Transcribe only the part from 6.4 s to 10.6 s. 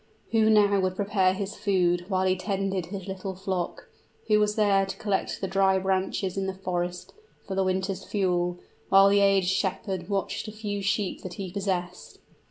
the forest, for the winter's fuel, while the aged shepherd watched a